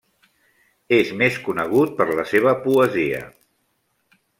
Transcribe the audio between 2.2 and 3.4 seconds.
la seva poesia.